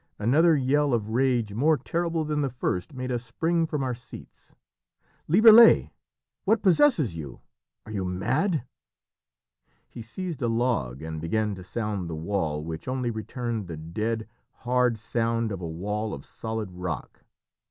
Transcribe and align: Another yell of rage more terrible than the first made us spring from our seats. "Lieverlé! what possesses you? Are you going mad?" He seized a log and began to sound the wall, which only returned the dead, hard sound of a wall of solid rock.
Another 0.17 0.55
yell 0.55 0.95
of 0.95 1.09
rage 1.09 1.53
more 1.53 1.77
terrible 1.77 2.25
than 2.25 2.41
the 2.41 2.49
first 2.49 2.91
made 2.91 3.11
us 3.11 3.23
spring 3.23 3.67
from 3.67 3.83
our 3.83 3.93
seats. 3.93 4.55
"Lieverlé! 5.29 5.91
what 6.43 6.63
possesses 6.63 7.15
you? 7.15 7.41
Are 7.85 7.91
you 7.91 8.01
going 8.03 8.17
mad?" 8.17 8.63
He 9.87 10.01
seized 10.01 10.41
a 10.41 10.47
log 10.47 11.03
and 11.03 11.21
began 11.21 11.53
to 11.53 11.63
sound 11.63 12.09
the 12.09 12.15
wall, 12.15 12.65
which 12.65 12.87
only 12.87 13.11
returned 13.11 13.67
the 13.67 13.77
dead, 13.77 14.27
hard 14.65 14.97
sound 14.97 15.51
of 15.51 15.61
a 15.61 15.67
wall 15.69 16.15
of 16.15 16.25
solid 16.25 16.71
rock. 16.71 17.23